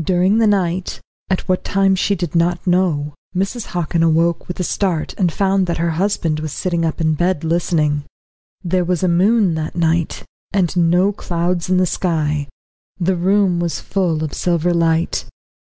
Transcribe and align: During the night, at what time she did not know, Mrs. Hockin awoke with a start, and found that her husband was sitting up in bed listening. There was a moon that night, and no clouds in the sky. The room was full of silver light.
During 0.00 0.38
the 0.38 0.46
night, 0.46 1.00
at 1.28 1.40
what 1.48 1.64
time 1.64 1.96
she 1.96 2.14
did 2.14 2.36
not 2.36 2.68
know, 2.68 3.14
Mrs. 3.34 3.66
Hockin 3.74 4.04
awoke 4.04 4.46
with 4.46 4.60
a 4.60 4.62
start, 4.62 5.12
and 5.18 5.32
found 5.32 5.66
that 5.66 5.78
her 5.78 5.90
husband 5.98 6.38
was 6.38 6.52
sitting 6.52 6.84
up 6.84 7.00
in 7.00 7.14
bed 7.14 7.42
listening. 7.42 8.04
There 8.62 8.84
was 8.84 9.02
a 9.02 9.08
moon 9.08 9.54
that 9.56 9.74
night, 9.74 10.22
and 10.52 10.76
no 10.76 11.10
clouds 11.10 11.68
in 11.68 11.78
the 11.78 11.86
sky. 11.86 12.46
The 13.00 13.16
room 13.16 13.58
was 13.58 13.80
full 13.80 14.22
of 14.22 14.34
silver 14.34 14.72
light. 14.72 15.24